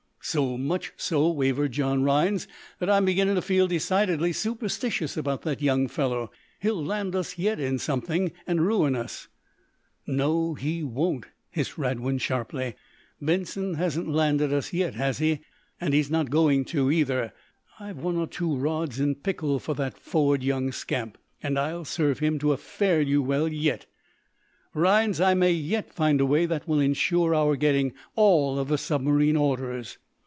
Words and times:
"So 0.23 0.55
much 0.55 0.93
so," 0.97 1.31
wavered 1.31 1.71
John 1.71 2.03
Rhinds, 2.03 2.47
"that 2.79 2.89
I'm 2.91 3.05
beginning 3.05 3.35
to 3.35 3.41
feel 3.41 3.67
decidedly 3.67 4.31
superstitious 4.31 5.17
about 5.17 5.41
that 5.41 5.63
young 5.63 5.87
fellow. 5.87 6.29
He'll 6.59 6.81
land 6.85 7.15
us, 7.15 7.39
yet, 7.39 7.59
in 7.59 7.79
something, 7.79 8.31
and 8.45 8.61
ruin 8.65 8.95
us." 8.95 9.29
"No, 10.05 10.53
he 10.53 10.83
won't!" 10.83 11.25
hissed 11.49 11.75
Radwin, 11.75 12.19
sharply. 12.19 12.75
"Benson 13.19 13.73
hasn't 13.73 14.07
landed 14.09 14.53
us 14.53 14.71
yet, 14.71 14.93
has 14.93 15.17
he? 15.17 15.39
And 15.81 15.91
he's 15.91 16.11
not 16.11 16.29
going 16.29 16.65
to, 16.65 16.91
either! 16.91 17.33
I've 17.79 17.97
one 17.97 18.15
or 18.15 18.27
two 18.27 18.55
rods 18.55 18.99
in 18.99 19.15
pickle 19.15 19.57
for 19.57 19.73
that 19.73 19.97
forward 19.97 20.43
young 20.43 20.71
scamp, 20.71 21.17
and 21.41 21.57
I'll 21.57 21.83
serve 21.83 22.19
him 22.19 22.37
to 22.39 22.53
a 22.53 22.57
fare 22.57 23.01
you 23.01 23.23
well 23.23 23.47
yet! 23.47 23.87
Rhinds, 24.75 25.19
I 25.19 25.33
may 25.33 25.51
yet 25.51 25.91
find 25.91 26.21
a 26.21 26.27
way 26.27 26.45
that 26.45 26.67
will 26.67 26.79
insure 26.79 27.33
our 27.33 27.55
getting 27.55 27.93
all 28.15 28.63
the 28.63 28.77
submarine 28.77 29.35
orders!" 29.35 29.97